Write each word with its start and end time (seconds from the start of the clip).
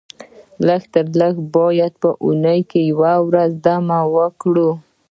لږ 0.67 0.81
تر 0.93 1.05
لږه 1.19 1.41
باید 1.55 1.93
په 2.01 2.09
اونۍ 2.23 2.59
کې 2.69 2.79
یوه 2.91 3.13
ورځ 3.27 3.51
دمه 3.65 3.99
وکړو 4.15 4.69